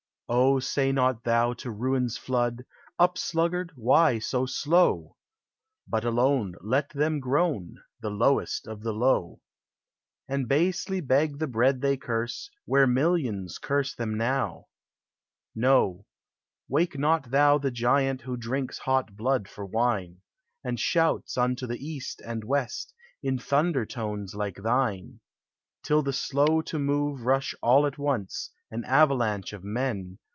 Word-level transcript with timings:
O, 0.33 0.59
say 0.59 0.93
not 0.93 1.25
thou 1.25 1.51
to 1.55 1.69
ruin's 1.69 2.15
flood, 2.17 2.63
"Up, 2.97 3.17
sluggard! 3.17 3.73
why 3.75 4.17
so 4.19 4.45
slow?" 4.45 5.17
lint 5.91 6.05
alone, 6.05 6.55
Let 6.61 6.87
them 6.91 7.19
groan, 7.19 7.81
The 7.99 8.11
lowest 8.11 8.65
of 8.65 8.81
the 8.81 8.93
low; 8.93 9.41
And 10.29 10.47
basely 10.47 11.01
beg 11.01 11.37
the 11.39 11.47
bread 11.47 11.81
they 11.81 11.97
curse, 11.97 12.49
Where 12.63 12.87
millions 12.87 13.57
curse 13.57 13.93
them 13.93 14.15
now! 14.17 14.67
No; 15.53 16.05
wake 16.69 16.97
not 16.97 17.29
thou 17.31 17.57
the 17.57 17.69
giant 17.69 18.21
Who 18.21 18.37
drinks 18.37 18.77
hot 18.79 19.17
blood 19.17 19.49
for 19.49 19.65
wine; 19.65 20.21
And 20.63 20.79
shouts 20.79 21.37
unto 21.37 21.67
the 21.67 21.85
east 21.85 22.21
and 22.25 22.45
west, 22.45 22.93
In 23.21 23.37
thunder 23.37 23.85
tones 23.85 24.33
like 24.33 24.63
thine: 24.63 25.19
Till 25.83 26.03
the 26.03 26.13
slow 26.13 26.61
to 26.61 26.79
move 26.79 27.25
rush 27.25 27.53
all 27.61 27.85
at 27.85 27.99
on 27.99 28.27
An 28.73 28.85
avalanche 28.85 29.51
of 29.51 29.65
men. 29.65 30.17